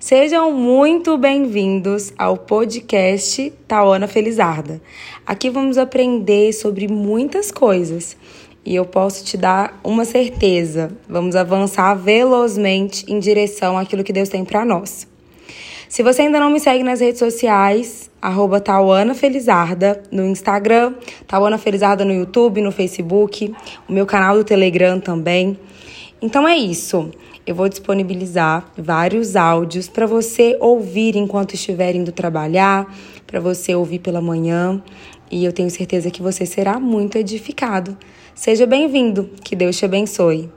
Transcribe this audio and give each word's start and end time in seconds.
Sejam 0.00 0.50
muito 0.50 1.18
bem-vindos 1.18 2.10
ao 2.16 2.34
podcast 2.34 3.52
Tauana 3.68 4.08
Felizarda. 4.08 4.80
Aqui 5.26 5.50
vamos 5.50 5.76
aprender 5.76 6.54
sobre 6.54 6.88
muitas 6.88 7.50
coisas 7.50 8.16
e 8.64 8.74
eu 8.74 8.86
posso 8.86 9.22
te 9.22 9.36
dar 9.36 9.78
uma 9.84 10.06
certeza: 10.06 10.90
vamos 11.06 11.36
avançar 11.36 11.94
velozmente 11.96 13.04
em 13.12 13.18
direção 13.18 13.76
àquilo 13.76 14.02
que 14.02 14.10
Deus 14.10 14.30
tem 14.30 14.42
para 14.42 14.64
nós. 14.64 15.06
Se 15.86 16.02
você 16.02 16.22
ainda 16.22 16.40
não 16.40 16.48
me 16.48 16.60
segue 16.60 16.82
nas 16.82 17.00
redes 17.00 17.18
sociais, 17.18 18.10
arroba 18.22 18.58
Tauana 18.58 19.14
Felizarda 19.14 20.02
no 20.10 20.24
Instagram, 20.24 20.94
Tauana 21.26 21.58
Felizarda 21.58 22.06
no 22.06 22.14
YouTube, 22.14 22.62
no 22.62 22.72
Facebook, 22.72 23.54
o 23.86 23.92
meu 23.92 24.06
canal 24.06 24.34
do 24.34 24.44
Telegram 24.44 24.98
também. 24.98 25.58
Então 26.22 26.46
é 26.46 26.56
isso 26.56 27.10
eu 27.46 27.54
vou 27.54 27.68
disponibilizar 27.68 28.70
vários 28.76 29.34
áudios 29.34 29.88
para 29.88 30.06
você 30.06 30.56
ouvir 30.60 31.16
enquanto 31.16 31.54
estiver 31.54 31.96
indo 31.96 32.12
trabalhar, 32.12 32.94
para 33.26 33.40
você 33.40 33.74
ouvir 33.74 33.98
pela 33.98 34.20
manhã, 34.20 34.82
e 35.30 35.44
eu 35.44 35.52
tenho 35.52 35.70
certeza 35.70 36.10
que 36.10 36.22
você 36.22 36.44
será 36.44 36.78
muito 36.78 37.16
edificado. 37.16 37.96
Seja 38.34 38.66
bem-vindo, 38.66 39.30
que 39.42 39.56
Deus 39.56 39.76
te 39.76 39.84
abençoe. 39.84 40.48